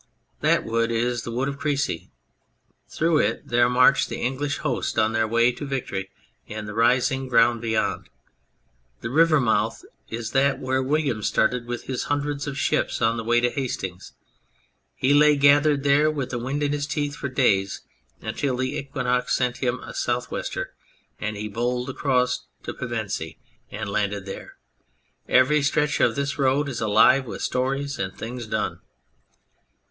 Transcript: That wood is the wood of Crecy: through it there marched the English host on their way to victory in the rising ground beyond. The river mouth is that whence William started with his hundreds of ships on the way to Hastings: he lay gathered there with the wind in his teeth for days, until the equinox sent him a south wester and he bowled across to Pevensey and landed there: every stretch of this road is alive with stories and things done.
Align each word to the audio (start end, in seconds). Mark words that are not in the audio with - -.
That 0.39 0.63
wood 0.65 0.89
is 0.89 1.21
the 1.21 1.31
wood 1.31 1.47
of 1.47 1.59
Crecy: 1.59 2.09
through 2.89 3.19
it 3.19 3.47
there 3.49 3.69
marched 3.69 4.09
the 4.09 4.17
English 4.19 4.57
host 4.57 4.97
on 4.97 5.13
their 5.13 5.27
way 5.27 5.51
to 5.51 5.63
victory 5.63 6.09
in 6.47 6.65
the 6.65 6.73
rising 6.73 7.27
ground 7.27 7.61
beyond. 7.61 8.09
The 9.01 9.11
river 9.11 9.39
mouth 9.39 9.85
is 10.09 10.31
that 10.31 10.57
whence 10.59 10.87
William 10.87 11.21
started 11.21 11.67
with 11.67 11.83
his 11.83 12.05
hundreds 12.05 12.47
of 12.47 12.57
ships 12.57 12.99
on 12.99 13.15
the 13.17 13.23
way 13.23 13.41
to 13.41 13.51
Hastings: 13.51 14.13
he 14.95 15.13
lay 15.13 15.35
gathered 15.35 15.83
there 15.83 16.09
with 16.09 16.31
the 16.31 16.39
wind 16.39 16.63
in 16.63 16.71
his 16.71 16.87
teeth 16.87 17.15
for 17.15 17.29
days, 17.29 17.81
until 18.21 18.57
the 18.57 18.75
equinox 18.75 19.35
sent 19.35 19.57
him 19.57 19.79
a 19.81 19.93
south 19.93 20.31
wester 20.31 20.73
and 21.19 21.37
he 21.37 21.47
bowled 21.47 21.91
across 21.91 22.47
to 22.63 22.73
Pevensey 22.73 23.37
and 23.69 23.87
landed 23.87 24.25
there: 24.25 24.53
every 25.29 25.61
stretch 25.61 25.99
of 25.99 26.15
this 26.15 26.39
road 26.39 26.67
is 26.67 26.81
alive 26.81 27.27
with 27.27 27.43
stories 27.43 27.99
and 27.99 28.17
things 28.17 28.47
done. 28.47 28.79